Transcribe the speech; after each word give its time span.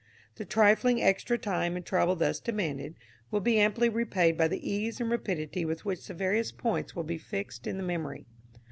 The 0.37 0.45
trifling 0.45 0.99
extra 0.99 1.37
time 1.37 1.75
and 1.75 1.85
trouble 1.85 2.15
thus 2.15 2.39
demanded 2.39 2.95
will 3.29 3.39
be 3.39 3.59
amply 3.59 3.87
repaid 3.87 4.35
by 4.35 4.47
the 4.47 4.67
ease 4.67 4.99
and 4.99 5.11
rapidity 5.11 5.63
with 5.63 5.85
which 5.85 6.07
the 6.07 6.15
various 6.15 6.51
points 6.51 6.95
will 6.95 7.03
be 7.03 7.19
fixed 7.19 7.67
in 7.67 7.77
the 7.77 7.83
memory. 7.83 8.25